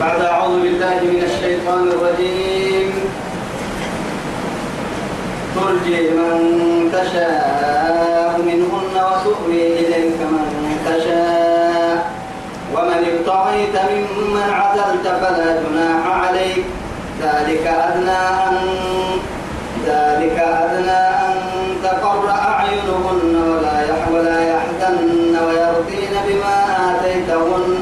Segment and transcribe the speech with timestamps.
[0.00, 2.90] بعد أعوذ بالله من الشيطان الرجيم.
[5.54, 6.34] ترجي من
[6.92, 10.50] تشاء منهن وتؤوي إليك من
[10.86, 11.96] تشاء.
[12.74, 16.64] ومن ابتغيت ممن عزلت فلا جناح عليك.
[17.22, 18.56] ذلك أدنى أن
[19.86, 21.36] ذلك أدنى أن
[21.82, 26.56] تقر أعينهن ولا يح ولا يحزن ويرضين بما
[26.90, 27.74] آتيتهن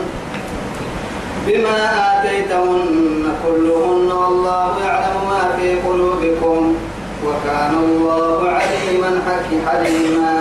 [1.52, 1.78] بما
[2.12, 6.76] آتيتهن كلهن والله يعلم ما في قلوبكم
[7.26, 9.10] وكان الله عليما
[9.66, 10.32] حليما.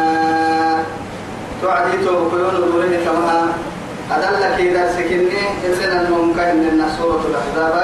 [1.61, 3.53] تعدي توكلون دورين كما
[4.11, 7.75] أدلك إذا سكني إذن النوم كهن من سورة الأحزاب.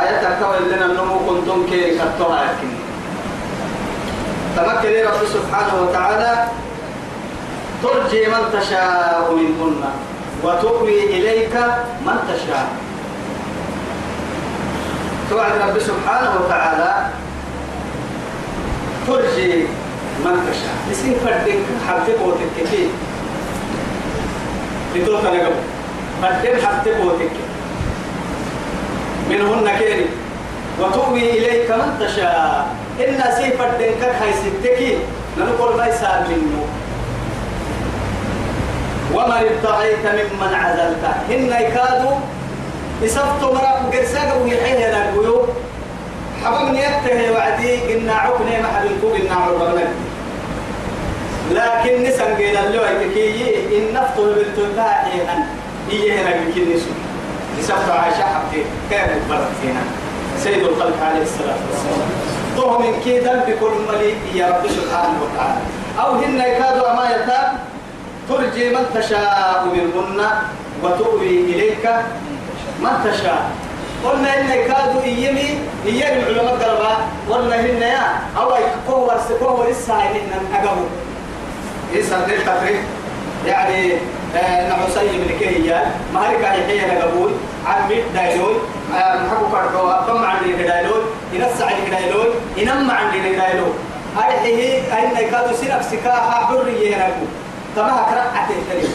[0.00, 2.78] آية تكوى إذن النوم كنتم كي كتوها يكني
[4.56, 6.32] تمكن رب سبحانه وتعالى
[7.82, 9.82] ترجي من تشاء منهن.
[10.44, 11.54] وتؤوي إليك
[12.06, 12.68] من تشاء.
[15.30, 17.06] توعد رب سبحانه وتعالى
[19.06, 19.66] ترجي
[20.24, 20.76] من تشاء.
[20.92, 22.88] اسم فردك حبتك وتككي
[24.94, 25.54] لتوك نقب
[26.22, 27.44] فردك حبتك وتككي
[29.30, 30.06] منهن كيري.
[30.80, 32.66] وتؤوي إليك من تشاء.
[33.00, 34.98] إن سي فردك هاي ستكي.
[35.38, 36.64] نقول ما يسال منه.
[39.14, 42.16] ومن ابتغيت ممن عزلت هن يكادوا
[43.02, 45.46] يسفتوا مرا قرساق ويحيه لقيو
[46.44, 49.88] حبم نيته وعدي قلنا عقني ما حد يقول قلنا عربنا
[51.50, 55.44] لكن نسن قيل اللي كي إن نفطه بالتباعي أن
[55.90, 56.90] إيه هنا يمكن نسو
[57.58, 59.80] يسفتوا عائشة حبتي كان برتينا
[60.38, 62.10] سيد الخلق عليه الصلاة والسلام.
[62.56, 65.60] طه من كيدا بكل ملي يا رب سبحانه وتعالى.
[66.00, 67.39] أو هن يكادوا أما يتاب
[68.30, 70.20] ترجي من تشاء منهن
[70.82, 71.84] وتؤوي إليك
[72.80, 73.50] من تشاء.
[74.04, 76.92] قلنا إن كادوا إيمي إيام العلماء قلبا
[77.30, 78.06] قلنا هن يا
[78.38, 80.88] أو يكون ورسكوه ورسا إن أقبوا
[81.94, 82.80] إيسا دير تفريق.
[83.46, 83.92] يعني
[84.68, 87.30] نعسي من كهيال ما هلك يحيى نقبول
[87.66, 88.54] عمي دايلون
[88.92, 89.88] محبو كاركو.
[89.88, 92.26] أطمع عندي دايلون ينسع عندي دايلون
[92.56, 93.74] ينمع عندي دايلون
[94.16, 97.28] هذه أين كادوا سنف سكاها حرية نقول
[97.76, 98.88] تما كرا عتيه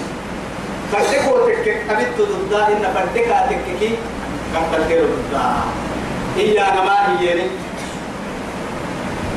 [0.92, 3.90] فردك وتكك أبيت ضد إن فردك أتككي
[4.54, 5.36] كم تكير ضد
[6.38, 7.50] إلا ما هي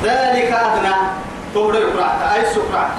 [0.04, 0.94] ذلك أدنى.
[1.54, 2.96] تمر القرآن أي سكرات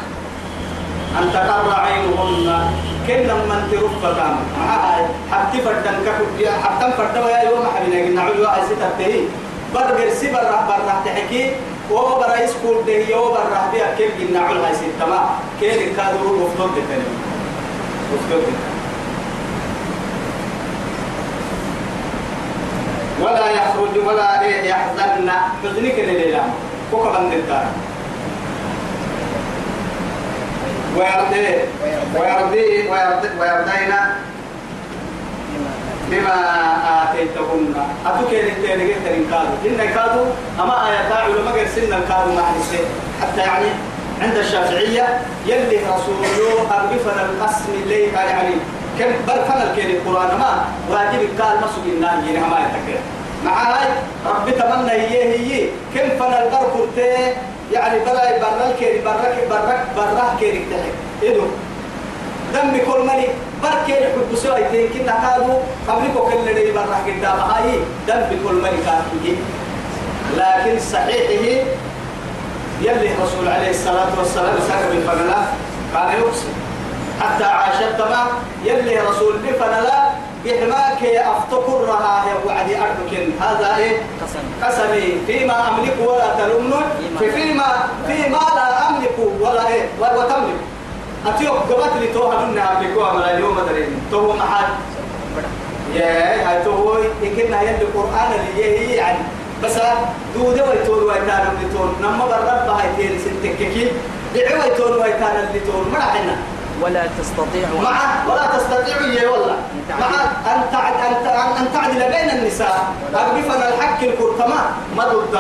[1.19, 2.47] أن تقر عينهن.
[3.07, 6.25] كن من ترفع كام معها حتى فردن كفر
[6.63, 9.13] حتى فردن ويا يوم حبينا قلنا علوا أسيتته
[9.73, 11.51] برجر سبر برا تحكي.
[11.91, 15.29] وهو برا يسكول ده يو برا بيا كيف قلنا علوا أسيتما
[15.59, 17.03] كيف كادوا وفتوت تاني
[18.13, 18.43] وفتوت
[23.21, 25.29] ولا يخرج ولا يحزن.
[25.63, 26.43] حزنك الليلة
[26.91, 27.63] كوكا بندر
[30.97, 31.45] ويرضي
[32.15, 34.28] ويرضي ويرضي ويرضينا.
[36.11, 36.37] بما
[37.03, 37.75] آتيتهن.
[38.05, 40.23] أتوكي للتاني قلت كادو إن كادو
[40.59, 42.79] أما آيات علماء قرسلنا الكادو نسي
[43.21, 43.69] حتى يعني
[44.21, 48.55] عند الشافعية يلي رسوله أربفنا القسم اللي قال يعني
[48.99, 53.03] كم برفنا الكيل القرآن ما واجب قال ما سجلنا يجينا ما يتكلم.
[53.45, 53.87] مع هاي
[54.25, 56.87] رب تمنى هي هي كم فنا البرق
[57.71, 60.93] يعني برا الكيل برا برا برا كيل تحت.
[61.23, 61.41] إدو
[62.53, 63.27] دم كل ملي
[63.63, 65.53] بركة يحب سوى يتين كنا كادو
[65.87, 67.39] قبلكو كل اللي برا قدام.
[67.39, 69.35] هاي دم كل ملي كافيه
[70.37, 71.65] لكن صحيحه
[72.81, 75.37] يلي الرسول عليه الصلاة والسلام ساق بالفنلا
[75.95, 76.53] قال يقسم
[77.21, 78.27] حتى عاشت تمام
[78.65, 80.09] يلي رسول بفنلا
[80.45, 83.97] بحماك أفتكرها يا وعدي أربكن هذا إيه؟
[84.63, 85.17] قسمي.
[85.27, 86.83] فيما أملك ولا تلمن
[87.19, 87.65] في فيما
[88.07, 90.59] فيما لا أملك ولا إيه؟ وتملك
[91.27, 94.01] أتيوك قبت لي توها من أملكوها من اليوم درين.
[94.11, 94.65] تو محل.
[95.93, 99.17] يا هاي تو يمكن هي القرآن اللي هي يعني.
[99.63, 99.75] بس
[100.35, 101.95] دودة ويتون ويتان اللي تون.
[102.01, 103.91] نما برب هاي تيري ستككي
[104.35, 105.91] دعوة يتون ويتان اللي تون.
[105.93, 106.37] ما عنا
[106.81, 107.67] ولا تستطيع.
[107.83, 109.55] مع ولا تستطيع يا والله.
[109.99, 110.07] مع
[110.53, 111.13] أن تعد أن
[111.57, 112.93] أن تعدل بين النساء.
[113.13, 115.39] أقبفنا الحق الكرتما ما ضد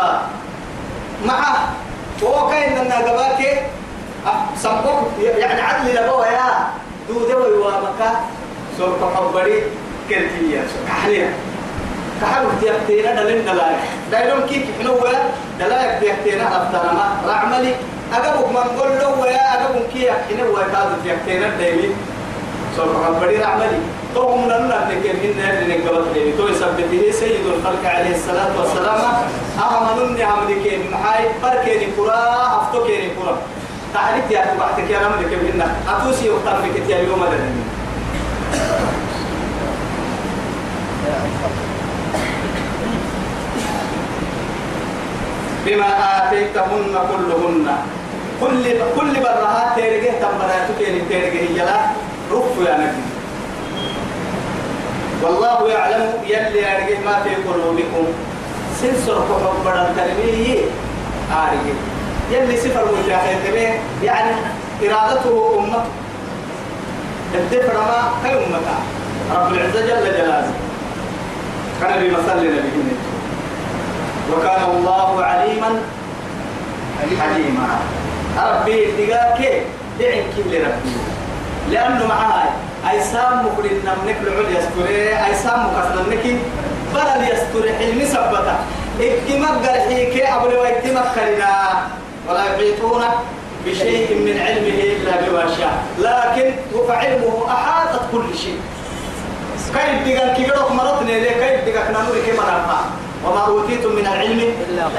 [1.25, 1.39] مع
[2.23, 2.91] هو كاين
[4.57, 6.49] سبق يعني عدل لبوا يا.
[7.09, 8.01] دودة ويوامك
[8.77, 9.63] سوف حبري
[10.09, 10.61] كرتية.
[10.87, 11.33] كحليا
[12.21, 13.79] كحلو تيختينا دلين دلايك
[14.11, 15.11] دايلون كيف حنوة
[15.59, 17.75] دلايك تيختينا أفتنا ما رعملي.
[18.13, 21.93] أجابك من قول له ويا أجابك كي يحكينا ويكاد في يحكينا دايمين
[22.77, 23.79] سوف حبري رعملي.
[24.15, 29.01] توهم لنا لكن إن اللي نقبض لي تو يثبته سيد الخلق عليه الصلاة والسلام.
[29.59, 31.25] أهمنني عملك محاي.
[31.43, 32.21] بركني قرا
[32.61, 33.37] أفتكني قرا
[33.93, 37.39] تعرف يا تبعتك يا رملك منا أتوسي يختار في كتير اليوم هذا.
[45.65, 47.67] بما آتيتهن كلهن.
[48.41, 48.63] كل
[48.95, 51.79] كل برهات تيرجه تمرات تيرجه تيرجه يلا
[52.31, 53.03] رف يا نبي.
[55.23, 58.05] والله يعلم يلي أرجه ما في قلوبكم.
[58.81, 59.65] سنسر حب
[59.97, 60.59] تلميه
[61.31, 61.88] آرجه.
[62.31, 63.39] يلي سفر مجاهد
[64.03, 64.31] يعني
[64.83, 65.83] إرادته أمته.
[67.35, 68.77] الدفر ما كي أمته
[69.35, 70.51] رب العزة جل جلاله.
[71.81, 72.97] كان بمثل نبيه
[74.31, 75.81] وكان الله عليما
[77.19, 77.67] حليما.
[78.37, 79.39] ربي دقاك
[79.99, 80.95] دعين كل ربي
[81.71, 82.49] لأنه معها
[82.91, 86.25] أي سام مقرن نملك العليا يستوري أي سام مكسر نملك
[86.93, 88.55] بلد يستوري حلم سبتا.
[88.99, 91.51] إكتمك قرحيك أبو لو اكتمك خلنا
[92.29, 93.03] ولا يحيطون
[93.65, 95.83] بشيء من علمه إلا بما شاء.
[95.99, 98.59] لكن وفعلمه أحاطت كل شيء.
[99.73, 102.79] كيف دقاك كيروك مرضني ليه كيف دقاك نمرك مرضنا
[103.25, 104.53] وما أوتيتم من العلم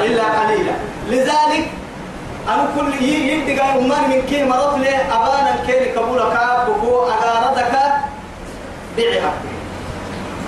[0.05, 0.73] إلا قليلا.
[1.09, 1.69] لذلك
[2.49, 7.73] أنا كل يدي قال أمان من كي مرض لي أبانا كي قبول كاب بكو أغاردك
[8.97, 9.33] بيعها.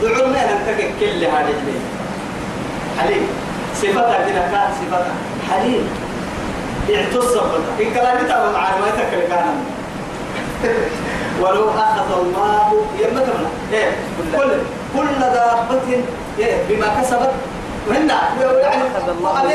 [0.03, 1.55] دعونا ننتقل كل هذه
[3.01, 3.27] حليم.
[3.75, 5.15] صفتها كده كان صفتها
[5.51, 5.89] حليم.
[6.91, 9.65] اعتص صفتها إن كلامي تابع معلوماتك اللي كان.
[11.41, 13.91] ولو أخذ الله يمتنا إيه
[14.37, 14.51] كل
[14.97, 15.81] كل دابة
[16.39, 17.31] إيه بما كسبت.
[17.89, 18.15] وهنا
[18.61, 18.83] يعني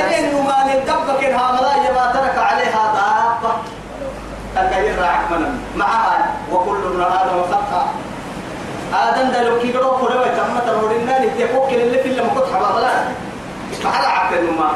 [0.06, 3.54] أبين وما ندبك إنها ملايا ما ترك عليها دابة
[4.58, 7.88] الكبير راعك من معها وكل ابن آدم خطأ
[8.94, 12.68] آدم ده لو كي قرأوا فروا تم تنورنا نتيقوك اللي في اللي مكتب حبا
[13.84, 14.72] فعلا عبد النما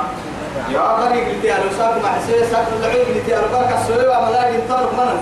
[0.69, 4.08] يا غريق قلت يا لو ساق مع سوي ساق العيق قلت يا لو بركة سوي
[4.08, 5.22] وملايا ينطلق مننا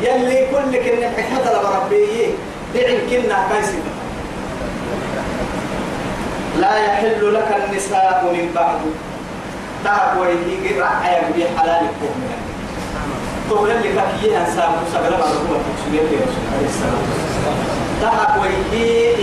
[0.00, 2.26] يلي كل كن حكمة لبربيه
[2.74, 3.78] دعم كنا كايسي
[6.58, 8.78] لا يحل لك النساء من بعد.
[9.84, 12.36] تعب ويهي رعايا بي حلال الكهنة
[13.50, 17.04] تقول اللي كاكيه أنساب سبلا بعد هو تكسبيه في رسول عليه السلام.
[18.02, 19.14] تعب ويهي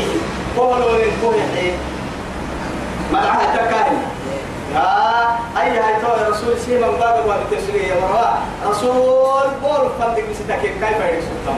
[0.57, 1.77] قولوا للكهنة
[3.13, 3.99] ملعها تكاين
[4.73, 8.29] يا أي هاي تو رسول سيما باب ما بتسري يا مروا
[8.71, 11.53] رسول بول فندق بستك كيف يرسل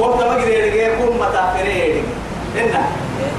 [0.00, 2.04] قلت ما قدر يقول متى فريق
[2.56, 2.84] إن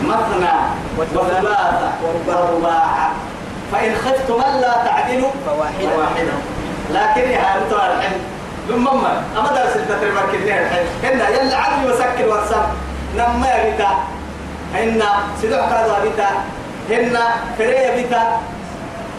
[0.06, 0.54] مثنى
[0.98, 1.82] وثلاث
[2.28, 3.10] ورباع
[3.72, 5.30] فإن خفتم ألا تعدلوا.
[5.46, 6.34] فواحدة.
[6.90, 8.18] لكن يا أنتم الحين
[8.70, 12.62] ثم أما درس التتربة كده الحين هنا يلا عدل وسكر ورسم
[13.16, 13.90] نما بتا
[14.76, 15.10] هنا
[15.42, 16.30] سيدوح كذا بتا
[16.90, 17.26] هنا
[17.58, 18.40] فريا بتا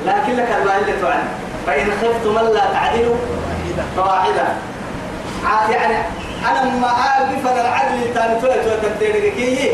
[0.06, 1.28] لكن لك الله اللي تعلم
[1.66, 3.16] فإن خفتم ألا تعدلوا
[3.96, 4.44] فواحدة.
[5.44, 5.94] عاد يعني
[6.50, 9.68] أنا ما أعرف أنا العدل تاني تولد وتنتهي كي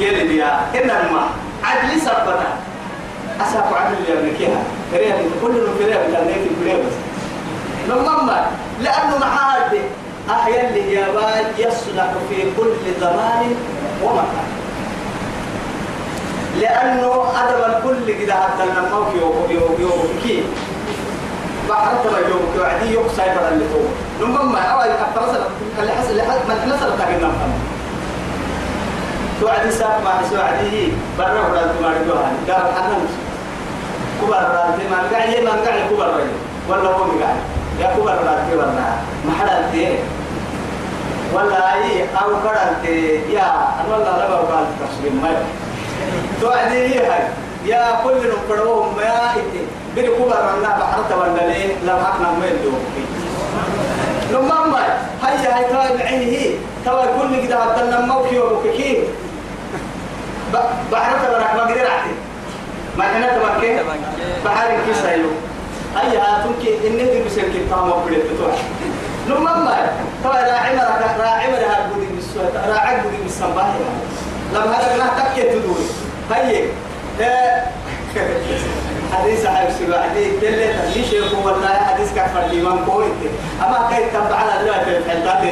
[0.00, 1.28] يلي بيا إن الماء
[1.64, 2.48] عدل سبنا
[3.40, 4.62] أساق عدل يا ابنكيها
[4.92, 5.12] كريه
[5.42, 6.92] كل من كريه بتنتهي في كريه بس.
[7.88, 8.46] لما
[8.80, 9.80] لأنه معاد
[10.30, 13.54] أحيا اللي يابان يصلح في كل زمان
[14.04, 14.48] ومكان.
[16.60, 20.42] لأنه أدب الكل حتى لما في يوم يوم يوم كي
[21.68, 23.80] بعرفت ما يوم كوعدي يوم سايبر اللي تو
[24.24, 25.36] لما أول أفرس
[25.80, 27.52] اللي حس اللي حس من اللي تاجنا فهم.
[29.40, 33.06] توعدي ساق مع سوعدي برا ولا تماري دوها قال حنان.
[34.22, 36.32] كبر رانتي ما قاعد يما قاعد كبر رانتي
[36.68, 37.36] ولا هو قاعد
[37.80, 38.66] يا كبر رانتي ولا
[39.26, 39.70] ما حدا
[41.34, 43.42] ولا أي أو كرانتي يا
[43.80, 45.30] أنا والله لا بقول تشرب ما
[46.40, 47.22] توعدي هاي
[47.66, 49.62] يا كل نقرأهم ما إنتي
[49.96, 52.70] بني كبر رنا بحرت ولا ليه لا حقنا ما يدو
[54.32, 54.78] لما ما
[55.22, 58.98] هيا هاي ترى بعينه ترى كل كده هتنا موكي وبكي
[60.92, 62.14] بحرت ولا ما قدر أعطي.
[62.98, 63.76] ما كنا تبكي
[64.44, 65.26] بحر كيس هيو
[65.96, 68.52] هيا هاتونك إني دي بسير كتاب وبلت بتوع.
[69.28, 69.90] لما ما
[70.24, 73.74] ترى راعي مرة راعي مرة هربودي بالسوء راعي بودي بالسباحة
[74.54, 75.86] لما هذا كنا تكيت تدوري.
[76.30, 77.66] هيا
[79.12, 80.58] حديث حبس الوعدي كل
[80.94, 83.12] تليش يقول والله حديث كفر الإمام كويت
[83.60, 85.42] أما كي تبع على دلوقتي الحلقات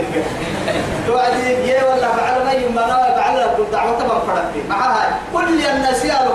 [1.06, 6.32] توعدي يا والله فعل ما يمنا فعل كل دعوة تبع فرقتي معها كل الناس يالو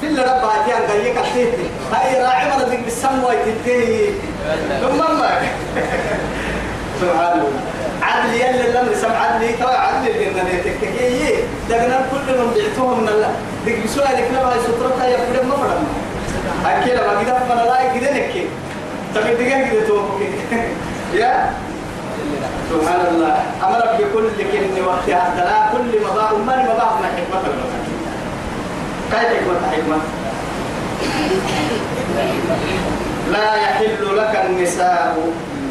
[0.00, 4.10] في اللي ربها تيان قال لك أحتيتي هاي راعي مرة ذيك بالسم ويتنتهي
[4.80, 5.30] ثم ما؟
[7.00, 7.50] سبحان الله.
[8.10, 11.34] عدل يلا الأمر سمع عدل ترى عدل اللي إننا تكتكي؟
[11.68, 13.32] دقنا كل من بعتهم من الله
[13.66, 15.84] دق سؤالك لما يسطرتها يفرد ما فرد
[16.66, 18.46] أكيد ما كده فأنا لا كده نكي
[19.14, 20.20] تبي دقيقة كده توقف.
[21.20, 21.52] يا؟
[22.70, 23.36] سبحان الله.
[23.62, 27.70] أمر بكل كلمة وقتها لا كل مضاء ما مضاء من حكمة الله.
[29.10, 29.98] كيف حكمة؟ حكمة.
[33.32, 35.16] لا يحل لك النساء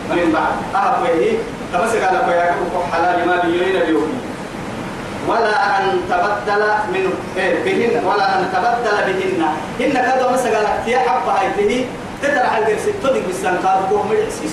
[0.10, 0.84] من بعد.
[0.84, 1.38] أهوه
[1.74, 2.54] تمسك على كوياك
[2.94, 4.22] حلال ما بيوين بيوم
[5.28, 9.46] ولا أن تبدل من إيه بهن ولا أن تبدل بهن.
[9.82, 11.86] إن كذا مسك على كتيا حبة هاي
[12.22, 14.50] تترى الجرس تدق بالسنقار كوه مجلسي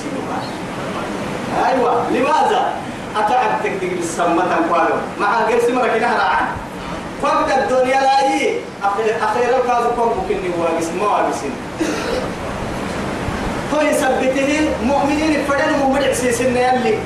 [1.67, 2.73] أيوة لماذا؟
[3.17, 4.43] أتعب تكتك بالسمة
[4.73, 6.45] قالوا مع جرس مرة كده راعي
[7.23, 8.61] فوق الدنيا لا يي.
[9.23, 11.31] أخيرا كذا كم ممكن نواجس ما
[13.77, 16.99] هو يثبته مؤمنين فدان مؤمن عسيسنا يلي.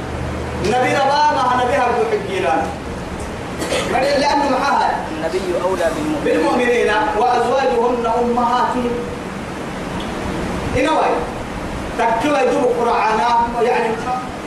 [0.66, 2.66] نبي ربا ما نبي هرب حجيران
[3.92, 6.24] لأنه معها النبي أولى بالمؤمنين.
[6.24, 8.90] بالمؤمنين وأزواجهن أمهاتهم
[10.76, 10.90] إنه
[11.98, 13.28] تكتوى يدوب قرآنا
[13.62, 13.88] يعني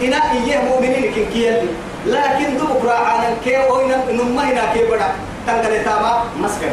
[0.01, 1.67] إنا إيه مؤمنين كن كيالي
[2.05, 5.11] لكن دوب قرآنا كي وإنا نما هنا كي بدا
[5.47, 6.71] تنقل تاما مسكن.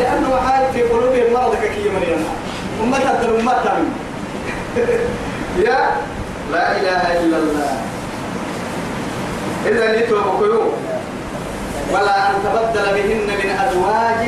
[0.00, 2.49] لأنه حال في قلوبهم مرض كي مرينا أمة
[2.80, 3.92] أمة تامين
[5.66, 5.78] يا
[6.52, 7.70] لا إله إلا الله.
[9.66, 10.62] إذا لتوبكيو
[11.92, 14.22] ولا أن تبدل بهن من أزواج.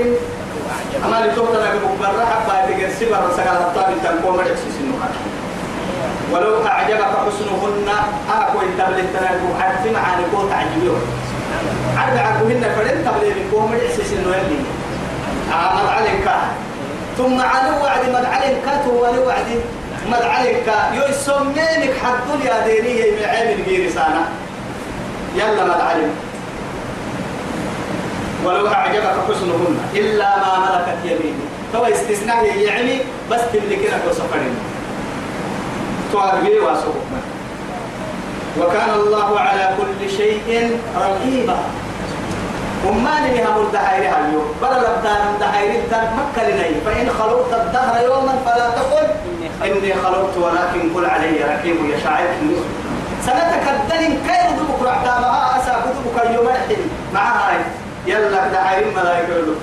[1.07, 5.09] أما لتوبتنا بمكبرة حبا تقرسي برا سقال الطاب التنقوم رأسي سنوها
[6.33, 7.89] ولو أعجبك حسنهن
[8.31, 10.99] أكو التبلي تنقو حتى معاني كو تعجبيه
[11.97, 14.59] عرض عقوهن فرين تبلي بكوم رأسي سنوها اللي
[15.53, 16.29] عمد عليك.
[17.19, 18.93] ثم على وعد مد عليك تو
[19.27, 19.49] وعد
[20.11, 24.29] مد عليك يسمينك حد يا ديني من عامل غير سنة
[25.37, 26.11] يلا مد عليك
[28.45, 31.43] ولو أعجبك حسنهن إلا ما ملكت يمينك.
[31.73, 32.99] تو استثناء يعني
[33.31, 34.55] بس تملكنا وسفرين
[36.13, 37.21] تعربي واسوقنا
[38.61, 41.59] وكان الله على كل شيء رقيبا.
[42.87, 46.75] وما نبي هم الدحير هاليوم بل لبدان الدحير تن مكة لني.
[46.85, 49.07] فإن خلقت الدهر يوما فلا تقل.
[49.65, 52.27] إني خلقت ولكن قل علي رقيب يشاعر
[53.27, 57.59] سنتك الدين كيف دبك رعتامها أسا كتبك اليوم الحين معها
[58.07, 59.55] يلا دحير ملايكة يقولوا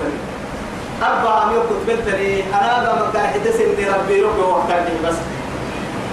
[1.02, 5.14] أربعة عم يكتب بنتني أنا ما مقدار حدث إني ربي ربي وقتني بس.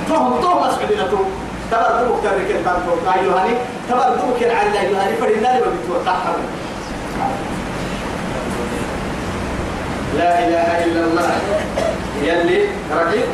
[0.09, 1.17] فهم تو مسعودين تو
[1.71, 3.53] تبر دوك ترك البنتو أيوهاني
[3.89, 6.15] تبر دوك على أيوهاني فرنا لي بتوقع.
[10.15, 11.31] لا إله إلا الله.
[12.23, 12.59] يلي
[12.91, 13.29] رقيق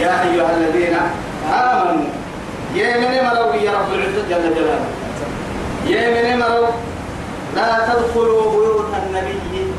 [0.00, 0.96] يا أيها الذين
[1.52, 2.08] آمنوا
[2.74, 4.88] يا من مروا يا رب العزة جل جلاله.
[5.86, 6.72] يا من مروا
[7.56, 9.72] لا تدخلوا بيوت النبي.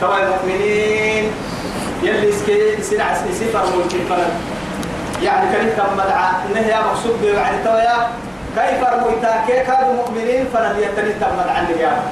[0.00, 1.24] ترى المؤمنين
[2.02, 4.30] يلي سكي سلع سفر ممكن فلن
[5.22, 7.96] يعني كان كم مدعى إنه يا مقصود يعني تويا
[8.56, 11.38] كيف رميتا كيف كانوا مؤمنين فلن يتني تم
[11.80, 12.02] يا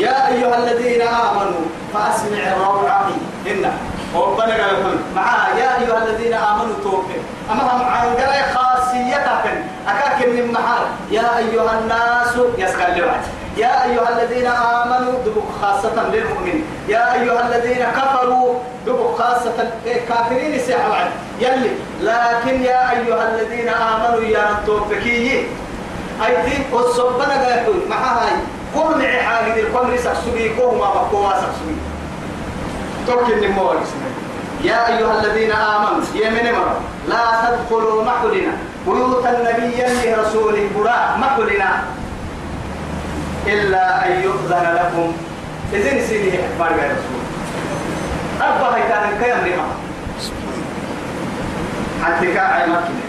[0.00, 1.64] يا أيها الذين آمنوا
[1.94, 3.08] فأسمع الروعه
[3.46, 3.72] إن.
[4.14, 9.44] وربنا قال معاه يا أيها الذين آمنوا توفوا أما هم عن قراء خاصيتك
[9.88, 12.34] أكاك من محل يا أيها الناس.
[12.58, 13.20] يسكن لوعد.
[13.56, 18.54] يا أيها الذين آمنوا دبك خاصة للمؤمنين يا أيها الذين كفروا
[18.86, 19.70] دبك خاصة
[20.08, 20.94] كافرين سيحوا
[21.40, 21.70] يلي.
[22.00, 25.46] لكن يا أيها الذين آمنوا يا توفكي
[26.26, 26.56] أيدي.
[26.72, 28.32] والصبنا قالوا مع هاي
[28.74, 31.76] قوم معي حاجة القمر سكسوي قوم ما بقوا سكسوي
[33.06, 33.76] توكل نمور
[34.64, 38.52] يا أيها الذين آمنوا يا من مرة لا تدخلوا محلنا.
[38.86, 41.84] بيوت النبي لرسول براء محلنا.
[43.46, 45.12] إلا أن يؤذن لكم.
[45.72, 47.20] إذن سيدي أكبر يا رسول.
[48.40, 49.66] أربعة كان كيام ريما
[52.04, 53.04] حتى كاعي مكنة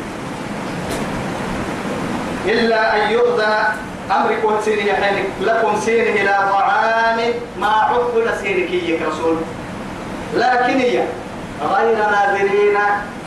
[2.45, 3.53] إلا أن يؤذن
[4.11, 7.17] أمركم سيني حينك لكم سيني إلى طعام
[7.59, 9.37] ما عقل سينك يا رسول
[10.33, 11.03] لكن هي
[11.61, 12.77] غير ناظرين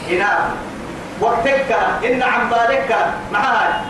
[0.09, 0.51] حناء
[1.21, 2.97] وقتك إن عم بالك
[3.33, 3.85] معها.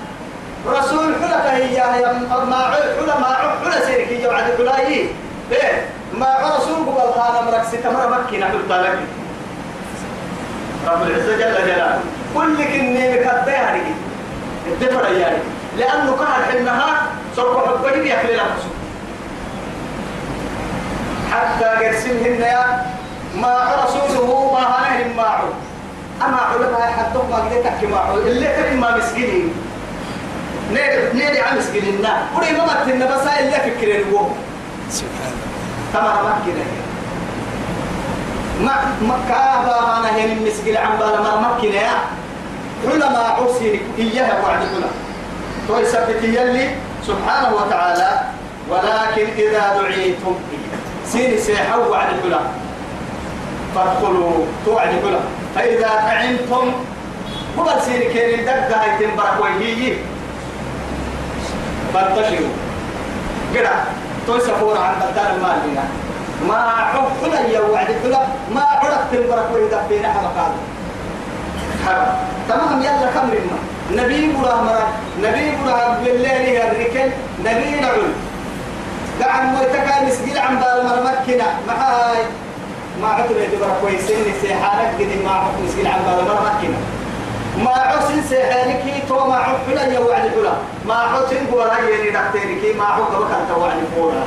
[0.66, 2.56] رسول حلك هي يا ما
[3.00, 3.26] حلا ما
[3.64, 5.06] حلا سيرك يا بعد حلاي
[5.52, 8.98] إيه؟ ما رسول قبل خان مرك ستمر مكي نحن طالك
[10.86, 12.00] رب العزة جل جلاله.
[12.34, 13.80] كل كني مكتب يعني
[14.66, 15.36] الدفر يعني.
[15.78, 18.70] لأنه كان حينها سوف حبني يأكل نفسه
[21.32, 22.86] حتى قرسمهن يا
[23.36, 25.44] ما رسوله ما هنهم معه.
[26.26, 29.52] أما علماء حتى ما قدرت أحكي معه؟ اللي كان ما مسكينين
[30.72, 32.22] نيري نيري عم مسكيننا.
[32.36, 34.26] ولي ما متنا بس هاي اللي فكرين هو
[34.90, 35.32] سبحان
[35.92, 36.64] تمام ما كده.
[38.60, 38.74] ما
[39.08, 41.90] ما كابا أنا هنا مسكين عم بالا ما مكنا يا
[42.86, 44.60] علماء عرسين إياها وعد
[45.68, 46.71] كنا تو يثبت يلي
[47.06, 48.11] سبحانه وتعالى
[48.71, 50.35] ولكن إذا دعيتم
[51.06, 52.40] سين سيحو وعد كنا
[53.75, 55.21] فادخلوا توعد كنا
[55.54, 56.73] فإذا طعمتم
[57.59, 59.92] هو سين كين دقة هاي تنبرك وهي
[61.94, 62.54] فانتشروا.
[63.54, 63.71] كده
[64.26, 65.85] توي سفور عن بدال المال هنا
[66.49, 70.52] ما عرف كلا يا وعد كلا ما عرف تنبرك وإذا بين حلقات
[71.87, 72.16] حرام.
[72.49, 73.59] تمام يلا كم رمى
[73.92, 74.88] نبي براه مرة
[75.22, 77.10] نبي براه بالليل يا الركن
[77.44, 78.12] نبي نعول
[79.22, 82.22] قاعد مويتك مسجد عن بالمرمكنا معاي
[83.02, 86.78] ما عدل يدبر كويسين سيحانك قد ما عدل مسجد عن بالمرمكنا
[87.64, 90.52] ما عسن سيحانك تو ما عدل يا وعد حلا.
[90.86, 94.26] ما عسن هو رأيني نحتينك ما عدل وكان توعد فورا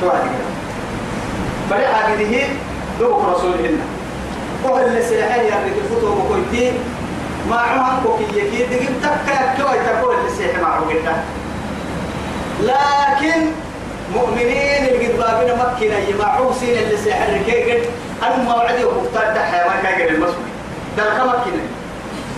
[0.00, 0.22] توعد
[1.70, 2.46] فلحا قده
[3.00, 3.78] دوك رسولهن
[4.64, 6.72] وهو اللي سيحان يا رجل فتوه وكويتين
[7.50, 11.22] ما عهم كوكي يكي دقيم تكا كوي تقول اللي سيح معه قلنا
[12.60, 13.46] لكن
[14.14, 16.96] مؤمنين اللي قد بابنا مكنا يمعوا سين اللي
[18.22, 20.44] أنا ما وعدي وكفتار دحيا ما كاقر المسؤول
[20.96, 21.62] ده كمكنا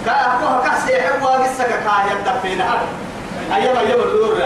[0.06, 2.86] كأكوها كسيح واقسك كايا دفين هذا
[3.54, 4.38] أيام أيام الدور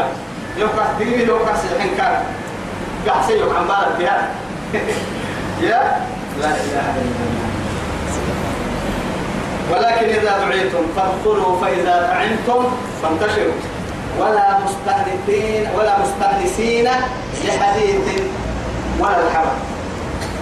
[0.57, 2.23] يوم كهديني يوم كسيحين كان.
[3.09, 4.29] قحسي يوم عمبارك يا
[5.61, 6.01] يا.
[6.41, 7.54] لا إله إلا الله.
[9.73, 12.64] ولكن إذا دعيتم فادخلوا فإذا طعمتم
[13.02, 13.52] فانتشروا.
[14.21, 16.88] ولا مستأنسين ولا مستأنسين
[17.44, 18.23] لحديث
[19.00, 19.59] ولا الحرم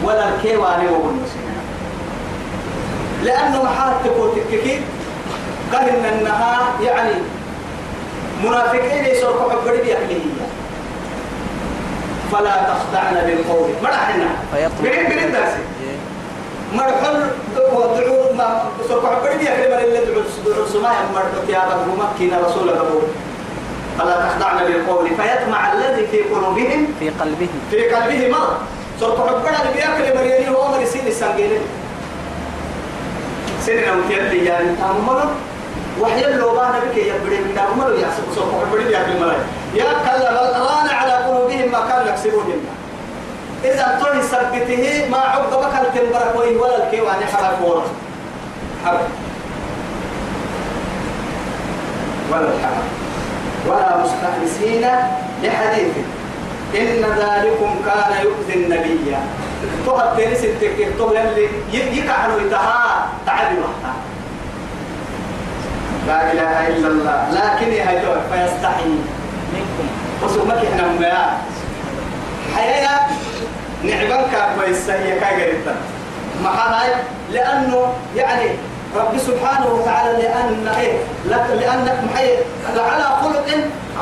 [0.04, 1.52] ولا الكيوان والنسين
[3.24, 4.80] لأنه محال تقول تككي.
[5.72, 7.12] قهن أنها يعني
[8.44, 10.46] منافقين يسرقوا حبري بأكلهية
[12.32, 13.70] فلا تخضعن بالقول.
[14.52, 15.62] فيطمع بريد بريد داسي
[16.74, 17.16] مرحل
[17.72, 22.68] ودعو ما سوف عبر بيا كلمة اللي دعو دعو سماء مرحل يا رب مكينا رسول
[22.68, 23.02] الله
[23.98, 28.56] فلا تخضعن بالقول فيطمع الذي في قلوبهم في قلبه في قلبه مرض
[29.00, 31.50] سوف عبر بيا كلمة يلي هو مر سين السنجين
[33.60, 35.20] سنة وتيلي يعني تامل
[36.00, 39.32] وحي اللوبان بك يبري من تامل يحسب سوف عبر بيا كلمة
[39.74, 42.44] يا كلا الآن على قلوبهم ما كانوا يكسبون
[43.64, 47.82] إذا طول سبته ما عقب بك التنبرك وين ولا الكيوان حرك ورا.
[48.84, 49.08] حرك.
[52.32, 52.88] ولا الحرك.
[53.66, 54.84] ولا مستأنسين
[55.42, 55.94] لحديث.
[56.74, 59.16] إن ذلكم كان يؤذي النبي.
[59.86, 63.92] تهب تنس التكتير تهب اللي يقعنوا يتها تعالي وحنا
[66.06, 67.28] لا إله إلا الله.
[67.30, 68.88] لكن يهدوه فيستحي
[69.54, 69.86] منكم.
[70.22, 71.18] وسمك إحنا مبيع
[72.56, 73.00] حياة
[73.84, 74.24] نعبان
[74.56, 75.74] كويس هي كاجرتا
[76.44, 76.90] ما هاي
[77.32, 78.50] لأنه يعني
[78.96, 82.28] رب سبحانه وتعالى لأن إيه؟ لأنك محي
[82.76, 83.46] لعلى خلق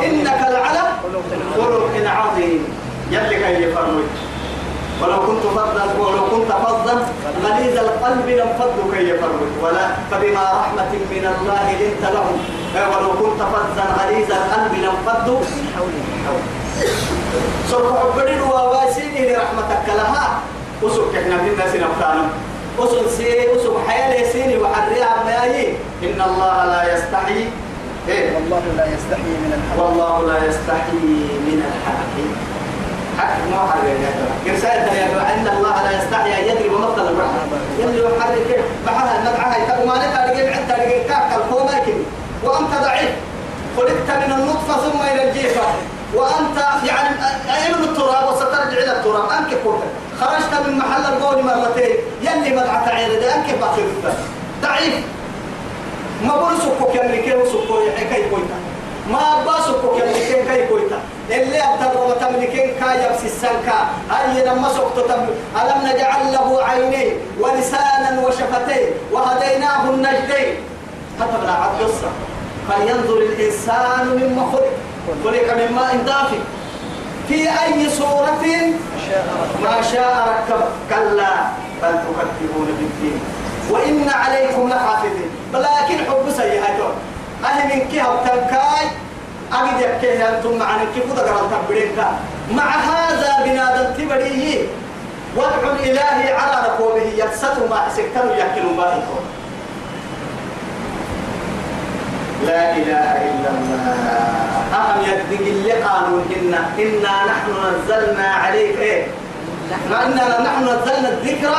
[0.04, 1.24] إنك لعلى خلق
[2.10, 2.64] عظيم.
[3.10, 4.04] يلي كي يفرمج
[5.02, 7.06] ولو كنت فظا ولو كنت فظا
[7.44, 12.38] غليظ القلب لانفضوا كي يفرمج ولا فبما رحمة من الله لنت لهم.
[12.74, 16.59] ولو كنت فظا غليظ القلب لانفضوا من حوله
[17.70, 20.40] سوف عبرين وواسيني لرحمتك لها.
[20.82, 22.28] وسوك إحنا من الناس نفتانم
[22.78, 27.44] وسوك سي وسوك حيالي سيني وحريها مياي إن الله لا يستحي.
[28.08, 29.84] إيه؟ والله لا يستحي من الحق.
[29.84, 31.04] والله لا يستحي
[31.46, 32.16] من الحق.
[33.18, 37.40] حق ما حرر يا ترى رسالة يا إن الله لا يستحي أن يضرب مثل البحر.
[37.78, 41.68] يلي يحرك بحرها المدعى وما نتا لقيت عند لقيت كاك القوم
[42.44, 43.10] وأنت ضعيف.
[43.76, 45.62] خلقت من النطفة ثم إلى الجيفة.
[46.14, 47.16] وأنت يعني
[47.56, 49.82] أيمن التراب وسترجع إلى التراب أنك قلت
[50.20, 53.82] خرجت من محل القول مرتين يلي مدعى تعير ده أنك باخر
[54.62, 54.94] ضعيف.
[56.24, 58.58] ما برسكو كم لكي وسكو يحكي كويتا
[59.10, 63.78] ما باسكو كم لكي كي كويتا اللي أبتر وتملكين كا يبسي السنكا
[64.10, 64.68] أي لما
[65.08, 65.22] تم
[65.60, 70.54] ألم نجعل له عينين ولسانا وشفتين وهديناه النجدين.
[71.18, 72.20] كتب عبد الصبر
[72.68, 74.70] فلينظر الإنسان مما خلق.
[75.24, 76.38] خلق من ماء دافئ.
[77.28, 78.42] في أي صورة
[79.62, 80.62] ما شاء ركب.
[80.90, 81.34] كلا
[81.82, 83.20] بل تكذبون بالدين.
[83.70, 85.30] وإن عليكم لحافظين.
[85.54, 86.94] ولكن حب سيئاتهم.
[87.44, 88.86] أهل من كيها وتنكاي
[89.52, 91.98] أجد يكيه أنتم معنا كيف تقرأ تبرينك
[92.52, 94.66] مع هذا بنادم تبريه
[95.36, 97.02] وادعوا الإله على ركوبه.
[97.16, 99.20] يفسد ما سكتوا يأكلوا باهكم
[102.50, 103.80] لا إله إلا الله.
[104.78, 108.78] أهم يدق اللي قانون إنا؟ إنا نحن نزلنا عليك.
[108.78, 109.06] إيه؟
[109.90, 111.54] ما إنا نحن نزلنا الذكر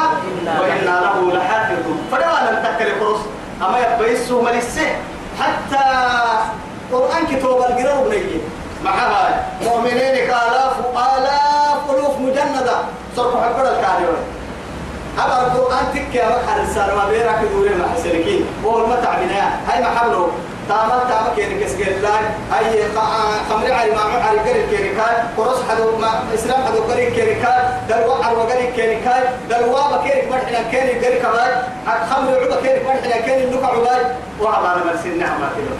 [0.60, 2.00] وإنا له لحافظون.
[2.12, 3.22] فلا لم تكل فرص
[3.62, 4.90] أما يبقى يسوه ملسه.
[5.40, 5.86] حتى
[6.92, 8.42] قرآن كتاب القرار بنيه
[8.84, 9.44] معها.
[9.64, 12.78] مؤمنين كآلاف آلاف ألوف مجندة.
[13.16, 14.22] صرف حقر الكاريون
[15.20, 19.84] أبا القرآن تكي يا مكحر السارة ما بيرك دوري مع السلكين وهو المتع بناء هاي
[19.84, 20.28] محبلو
[20.70, 22.20] تامل تامل كيري كسكير الله
[22.52, 22.84] هاي
[23.50, 27.62] خمر علي ما علي قريب كيري كاي قرص حدو ما إسلام حدو قريب كيري كاي
[27.90, 31.52] دلوا عروا قريب كيري كاي دلوا بكيري مرحنا كيري قريب كاي
[32.10, 34.02] خمر عبا كيري مرحنا كيري لقع عباي
[34.42, 35.76] وعبانا مرسين نعمة كده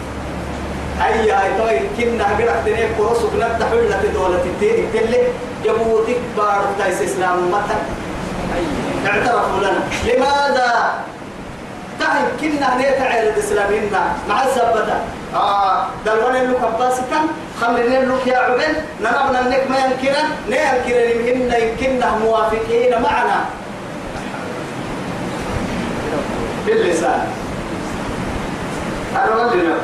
[1.00, 5.22] هيا هاي توي كنا قرأ تنين قرص وكنا تحول دولة التين كله
[5.64, 7.76] جبوتك بار تايس إسلام متى
[9.06, 9.82] اعترفوا لنا.
[10.06, 10.94] لماذا؟
[12.02, 13.90] تهي كنا نيتا عير الإسلامين
[14.28, 14.96] مع الزبدة.
[15.34, 17.20] آه دلوان اللي كباسكا
[17.60, 23.44] خمرنا اللي يا عبن نربنا النك ما ينكرن نينكرن يمهن يمكننا موافقين معنا.
[26.66, 27.26] باللسان.
[29.24, 29.78] اللي نقول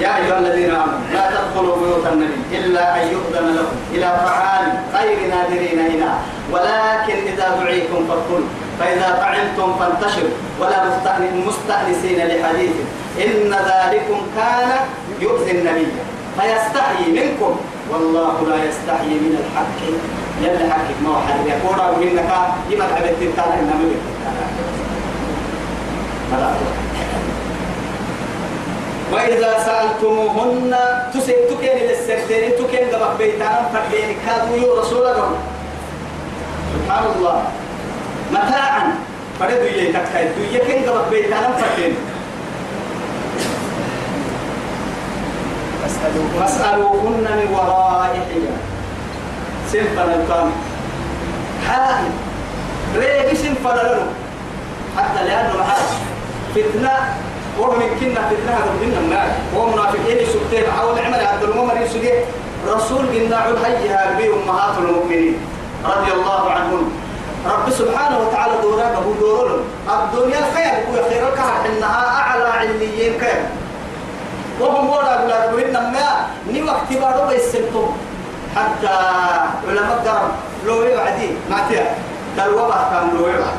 [0.00, 5.18] يا أيها الذين آمنوا لا تدخلوا بيوت النبي إلا أن يؤذن لكم إلى طعام غير
[5.30, 6.10] نادرين إلى
[6.52, 8.48] ولكن إذا دعيتم فادخلوا
[8.82, 10.78] فإذا طعمتم فانتشروا ولا
[11.46, 12.76] مستأنسين لحديث.
[13.22, 14.70] إن ذلكم كان
[15.20, 15.86] يؤذي النبي.
[16.34, 17.52] فيستحيي منكم.
[17.90, 19.78] والله لا يستحيي من الحق.
[20.42, 22.30] يلا حقك ما حد يقول أو إنك
[22.70, 23.94] يما تعبت تنتهى إنما
[29.12, 30.72] وإذا سألتموهن
[31.14, 35.30] تسي تكين للسكتين تكين دبك بيتان فردين كادوا يو رسول الله
[36.74, 37.42] سبحان الله.
[38.32, 38.84] متاعا.
[39.40, 41.94] فردوا يتكاي دو يكين دبك بيتان فردين
[46.40, 47.26] فاسألوهن.
[47.38, 48.58] من وراء حجاب.
[49.72, 50.50] سنفنا الكام
[51.68, 52.10] حائل.
[52.96, 54.06] ريبي سنفنا له
[54.96, 55.88] حتى لأنه محاج
[56.54, 56.96] فتنة.
[57.58, 59.28] وهم كنا فتنة هذا من النار.
[59.54, 62.12] وهم منافقين سبتين حول عمل عبد المؤمن يسجي
[62.68, 65.36] رسول قلنا عود هيها بي أمهات المؤمنين.
[65.84, 67.01] رضي الله عنهم.
[67.46, 73.42] رب سبحانه وتعالى دوراك أبو دورون الدنيا خير أبو خير الكهر إنها أعلى عليين خير
[74.60, 77.86] وهم ولا أولاد إنما ني وقت بارو بيسنتم
[78.56, 78.94] حتى
[79.68, 80.32] علماء الدرم
[80.66, 81.94] لو يوعدي ما تيا.
[82.36, 83.58] دلوبة كان لو يوعد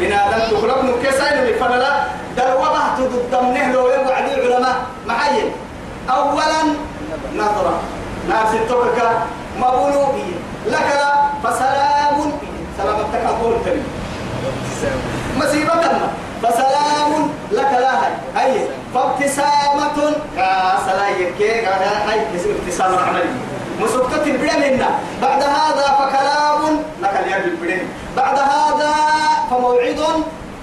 [0.00, 2.04] بنادم تخلق نكسين لفنلا
[2.36, 2.80] دلوبة
[3.32, 4.76] تضمنه لو يوعد علماء
[5.06, 5.52] معين
[6.10, 6.62] أولا
[7.36, 7.80] نظرة.
[8.28, 9.02] ناس التوكك.
[9.58, 10.34] مبولوبي
[10.66, 10.90] لك
[11.44, 12.32] فسلام.
[12.78, 13.82] سلامتك أقول تبي
[15.38, 15.72] مصيبة
[16.42, 18.12] فسلام لك لا هاي.
[18.36, 18.66] هاي.
[18.94, 20.12] فابتسامة.
[20.36, 21.40] يا سلايك
[22.08, 22.20] هاي.
[22.60, 23.34] ابتسامة عملية
[23.80, 24.82] مسكتة البرين
[25.22, 28.94] بعد هذا فكلام لك اليد البرين بعد هذا
[29.50, 29.96] فموعد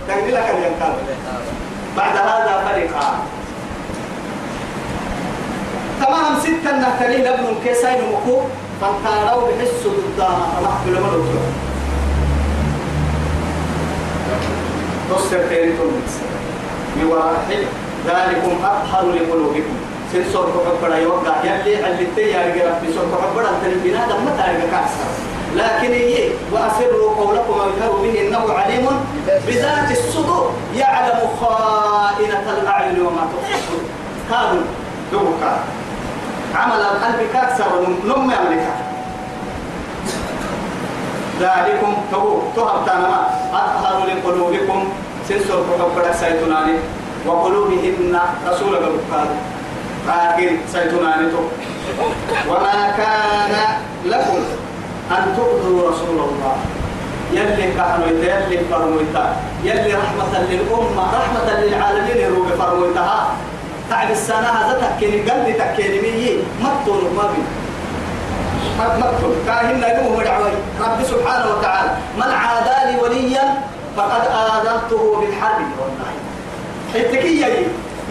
[0.07, 0.95] تقول لك الينكار
[1.97, 3.13] بعد هذا فريقا
[6.01, 8.41] تمام ستة نهتلي لابن كيسين مكو
[8.81, 11.07] فانتاروا بحسوا ضدها الله بلما
[15.49, 16.01] تيريتون
[16.95, 17.33] من وراء
[18.07, 19.75] ذلكم أطهر لقلوبكم.
[20.13, 21.35] سنسور كبر يوقع.
[21.43, 24.25] يلي اللي تيا رجع في سور كبر أنت البناء دم
[24.71, 25.09] كاسر
[25.55, 28.87] لكن هي وأسروا قولكم وجهروا به إنه عليم
[29.47, 30.51] بذات الصدور.
[30.75, 33.83] يعلم خائنة الأعين وما تخفون.
[34.29, 34.63] كانوا
[35.11, 35.59] دوكا
[36.55, 38.88] عمل القلب كاكسر نم يملكها
[41.39, 42.23] ذلكم تو
[42.55, 43.19] تهب تنما
[43.53, 44.79] أطهر لقلوبكم.
[45.29, 46.75] سنسور كبر سيتناني
[47.25, 49.29] وقلوبهن رسول الله
[50.07, 51.41] لكن سيتناني تو.
[52.49, 53.53] وما كان
[54.05, 54.39] لكم
[55.11, 56.55] أن تؤذوا رسول الله.
[57.33, 59.23] يلي كهنويتا يلي فرمويتا.
[59.63, 63.19] يلي رحمة للأمة رحمة للعالمين يروق فرمويتها
[63.89, 66.41] تعب السنة هذا تكيني قال لي تكيني مية.
[66.61, 67.41] مطول ما بي.
[68.79, 71.91] مطول كاهن نجوم مدعوي رب سبحانه وتعالى.
[72.17, 73.61] من عادى لي وليا
[73.97, 76.11] فقد آذنته بالحرب والله
[76.95, 77.45] التكية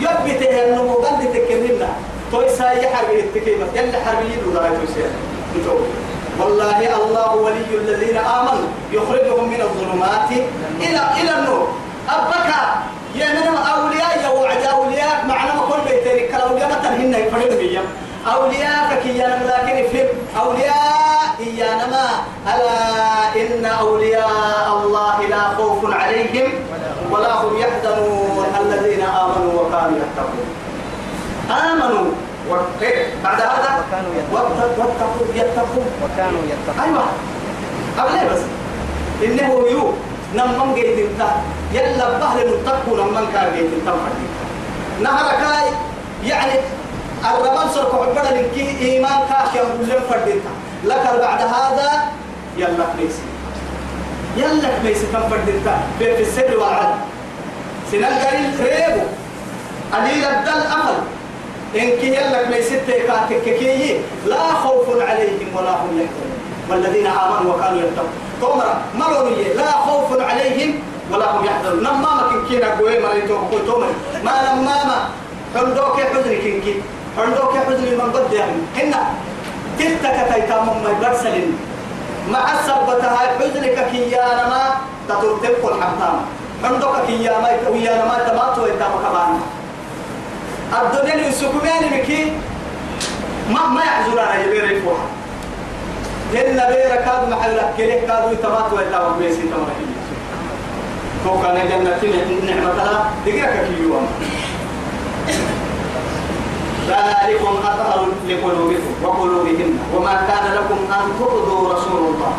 [0.01, 1.89] يبي تهنمو قد تكلمنا
[2.33, 5.11] تويسا يحرب التكيمة يلي حربيين ولا تويسا
[6.41, 10.31] والله الله ولي الذين آمنوا يخرجهم من الظلمات
[10.81, 11.69] إلى إلى النور.
[12.09, 12.63] أبكى
[13.15, 15.25] يا من أولياء يا وعد أولياء.
[15.29, 16.29] معنا ما كل بيتين.
[16.33, 17.15] كالأولياء ما تنهن.
[17.15, 17.53] يفرد
[18.25, 20.05] بيا أولياء كيانا لكن في
[20.41, 22.09] أولياء إيانا ما.
[22.55, 26.53] ألا إن أولياء الله لا خوف عليهم
[27.11, 28.47] ولا هم يحزنون.
[28.61, 30.47] الذين آمنوا وكانوا يتقون.
[31.51, 32.11] آمنوا.
[32.83, 34.41] إيه؟ بعد هذا؟ وكانوا يتقون.
[34.41, 35.87] وات- واتقوا يتقون.
[36.05, 36.85] وكانوا يتقون.
[36.85, 37.05] أيوة.
[37.99, 38.41] قبل بس؟
[39.25, 39.93] إنه يو.
[40.35, 41.23] نمم جيد انت.
[41.73, 43.95] يلا بهل نتقوا نمم كان جيد انت.
[45.03, 45.71] نهر كاي
[46.31, 46.53] يعني
[47.25, 50.51] الرمان سرق عبدا لك إيمان كاش يقول لهم فردينتا
[50.85, 51.91] لك بعد هذا
[52.57, 53.23] يلا كنيسي
[54.37, 56.99] يلا كنيسي كم فردينتا في السر والعدل
[57.93, 59.05] سنال قليل خريبو
[59.93, 60.99] قليل الدل أمل
[61.75, 66.39] إنك يلا كنيسي تكككي لا خوف عليهم ولا هم يحزنون.
[66.71, 68.09] والذين آمنوا وكانوا يتقون.
[68.41, 70.75] تومرا مرونية لا خوف عليهم
[71.13, 71.81] ولا هم يحزنون.
[71.81, 73.87] نماما كنكينا قوي مريتو قوي تومر
[74.25, 74.99] ما نماما
[75.55, 76.75] حندوك حزن كنكي
[77.19, 78.53] حندوك حزن من قد يعني.
[78.77, 79.03] هنا
[79.79, 81.57] تلتك تيتام ما يبرسلين
[82.31, 84.63] مع السبتها حزنك كيانا ما
[85.09, 86.17] تترتب الحمام
[86.65, 89.41] حندوك كيانا ويانا ما تماتوا يتام كمان
[90.83, 92.33] الدنيا اللي سكمان مكي
[93.51, 95.07] ما ما يحزن على جبير الفوحة
[96.35, 99.89] هن بير كاد محل كله كادوا يتمات ويتام بيسي تمرهي
[101.25, 101.99] فوق أنا جنة
[102.47, 103.11] نعمتها.
[103.27, 104.07] دقيقة كيوم
[106.89, 112.33] ذلكم أطهر لقلوبكم وقلوبهن وما كان لكم أن تؤذوا رسول الله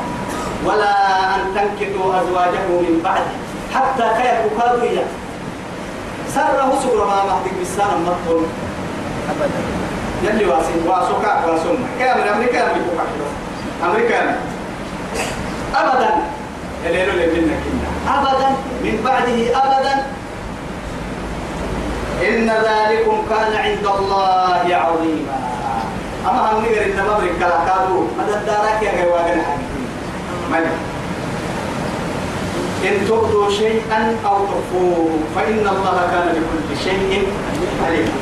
[0.66, 0.96] ولا
[1.36, 3.34] أن تنكحوا أزواجه من بعده
[3.76, 5.04] حتى كيف كادوا
[6.36, 8.44] سره سكر ما مهدك بالسنة مطول
[9.30, 9.62] أبدا.
[10.24, 13.04] يلي واسي واسوكا واسوما كامل أمريكا أمريكا
[13.86, 14.40] أمريكا
[15.76, 16.10] أبدا.
[16.86, 18.50] يليلو لبنا كنا أبدا.
[18.84, 20.19] من بعده أبدا.
[22.28, 25.38] إن ذلكم كان عند الله عظيما.
[26.28, 29.42] أما هم نقر إن مبرك كلا كادو مدى الدارك يا غيواغن
[30.54, 30.68] حاجة
[32.84, 37.28] إن تبدوا شيئا أو تخفوه فإن الله كان بكل شيء
[37.86, 38.16] عليما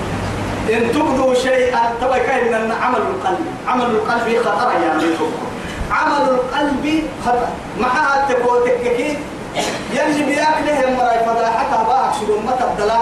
[0.70, 5.26] إن تبدوا شيئا تبا كاين أن عمل القلب؟ عمل القلب خطر يا ميتو
[5.92, 7.48] عمل القلب خطر.
[7.80, 9.18] معها تكو تككي.
[9.94, 13.00] يلي بياكله يا مراي فضاحتها باك شو ما تبدلا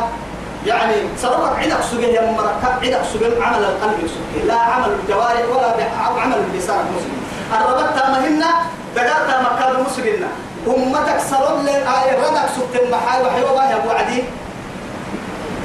[0.66, 6.22] يعني صرفك عندك سجل يا مركب عندك سجل عمل القلب سجل لا عمل الجوارح ولا
[6.22, 7.22] عمل اللسان مسلم
[7.54, 8.52] الربطة مهنا
[8.96, 10.28] دقرتها مكان مسلمنا
[10.68, 11.20] أمتك
[11.66, 14.24] لي آية ردك سكتن بحال وحيوة يا أبو عدي.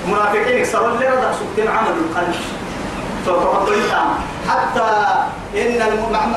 [0.08, 2.34] منافقين يكسرون لي ردك سكتين عمل القلب.
[4.48, 4.90] حتى
[5.54, 5.78] إن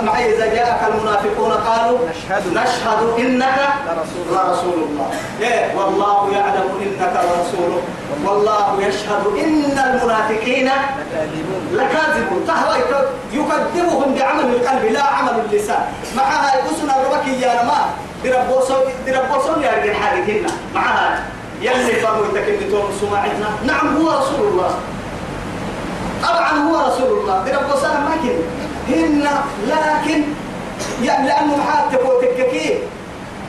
[0.05, 2.43] معي إذا جاءك المنافقون قالوا نشهد.
[2.47, 4.23] نشهد إنك لرسول.
[4.29, 4.43] الله.
[4.47, 5.09] لرسول الله.
[5.41, 7.81] إيه والله يعلم إنك لرسوله
[8.25, 10.69] والله يشهد إن المنافقين
[11.71, 12.47] لكاذبون.
[12.47, 12.79] تهوى
[13.33, 15.85] يكذبهم بعمل القلب لا عمل اللسان.
[16.17, 17.79] معها يقصنا الربك يا ما
[18.23, 21.23] دربوسون دربوسون يا رجال حالكنا معها.
[21.61, 22.25] يلي فرموا
[22.71, 23.49] توم سماعتنا.
[23.65, 24.75] نعم هو رسول الله.
[26.23, 27.43] طبعا هو رسول الله.
[27.45, 28.37] دربوسون ما كن
[28.93, 29.27] هن
[29.67, 30.23] لكن
[31.03, 32.75] يعني لأنه محاتك وتككيه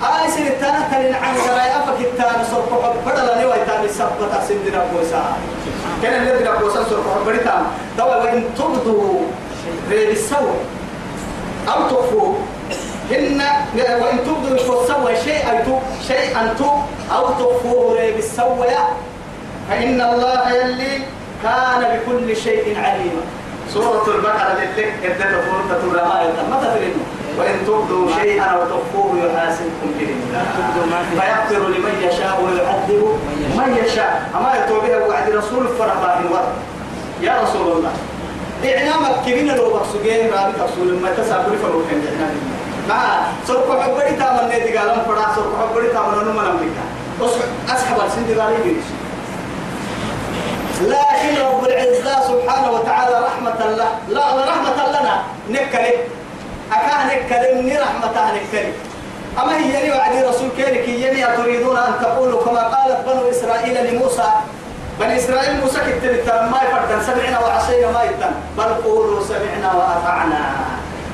[0.02, 2.68] آي سن التانة تنين عن سراي أفك التانة صرف
[3.06, 5.36] بدل نوى التانة سبت أسن دربوسا
[6.02, 7.40] كان اللي دربوسا صرف بدل
[7.98, 9.20] دوا وإن تبدوا
[9.90, 10.56] غير السوء
[11.68, 12.34] أو تخفوا
[13.10, 13.42] إن
[14.02, 16.54] وإن تبدوا السوء شيئا شيئا
[17.16, 18.66] أو تخفوه غير السوء.
[19.70, 21.02] فإن الله يلي
[21.42, 23.22] كان بكل شيء عليما.
[23.72, 26.94] سورة البقرة اللي ادت فرصة الرماية ما تدرين
[27.38, 30.14] وإن تبدوا شيئا أو تخفوه يحاسبكم به.
[30.90, 33.18] ما فيغفر لمن يشاء ويعذب
[33.56, 34.30] من يشاء.
[34.34, 36.54] أما يتوبه وعد رسول الفرح باهن ورد
[37.20, 37.92] يا رسول الله.
[38.64, 42.36] إعلامك كبيرنا لو بقصوجين رابي تقصول ما تسابر فروح عند إعلام
[42.88, 46.84] مع سرق حبري تامن نادي قالم فرا سرق حبري تامن نو من أمريكا
[47.68, 48.84] أسحب السند قالي بيش
[50.80, 55.22] لكن رب العزة سبحانه وتعالى رحمة الله لا رحمة لنا.
[55.50, 55.94] نكلي.
[56.72, 58.72] أكاه نكلي من رحمة نكلي
[59.42, 64.30] أما هي وعدي رسول كيرك يني تريدون أن تقولوا كما قالت بنو إسرائيل لموسى.
[65.00, 70.42] بني إسرائيل موسى كتبت ما يفرد سمعنا وعصينا ما يتم بل قولوا سمعنا وأطعنا.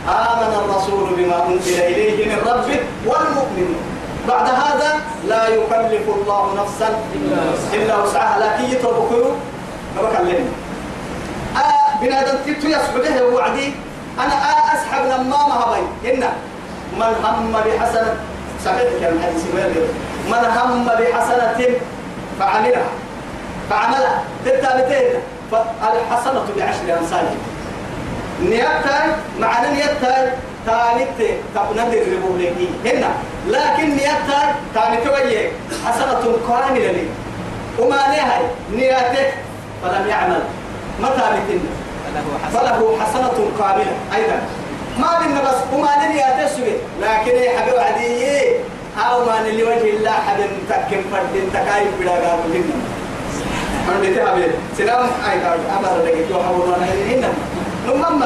[0.08, 3.82] آمن الرسول بما أنزل إليه من ربه والمؤمنون.
[4.28, 6.88] بعد هذا لا يكلف الله نفسا
[7.74, 8.38] إلا وسعها.
[8.38, 9.32] لكن يتركوا
[9.96, 10.44] ما بكلمني
[11.56, 13.72] آه بنادم تتو يسحبه وعدي
[14.18, 16.22] أنا آه أسحب لما ما هبي إن
[16.96, 18.14] من هم بحسنة
[19.00, 19.88] كان الحديث ويرد
[20.28, 21.66] من هم بحسنة
[22.40, 22.88] فعملها.
[23.70, 24.22] فعملها.
[24.44, 25.20] تتابتين
[25.52, 27.34] فالحسنة بعشر أمثالها
[28.42, 29.08] نيتاي
[29.40, 30.32] معنى نيتاي
[30.66, 33.10] تانيت تقنى الربوبليكي هنا
[33.48, 35.50] لكن نيتاي تانيت ويه
[35.86, 37.06] حسنة كاملة لي.
[37.78, 38.42] وما نهاي.
[38.76, 39.34] نياتك
[39.82, 40.42] فلم يعمل.
[41.00, 41.60] متى بتن
[42.12, 44.38] فله حسن فله حسنة كاملة أيضا.
[44.98, 48.56] ما بينا بس وما نياتك سوي لكن يا حبيب عدي
[49.10, 52.74] أو ما اللي وجه الله حد تكم فرد تكايف بلا قالوا لنا
[53.88, 54.44] أنا بتهابي
[54.78, 55.06] سلام.
[55.32, 57.28] أيضا أمر لك جو حولنا هنا
[57.88, 58.24] نمم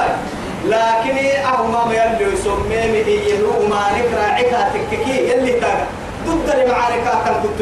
[0.64, 2.74] لكن أهما ما يلي يسمي
[3.06, 5.28] إيه وما نكرا عكا تككي.
[5.30, 7.60] يلي تاga ضد المعارك كان قلت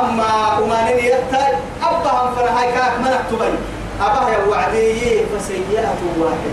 [0.00, 3.58] أما وما نيتاج أبهم فرهاي كاك من أكتبني
[4.00, 6.52] أبها يا وعدي فسيئة واحدة.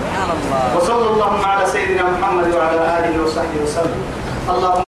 [0.00, 0.76] سبحان الله.
[0.76, 4.02] وصلى اللهم على سيدنا محمد وعلى آله وصحبه وسلم.
[4.50, 4.89] اللهم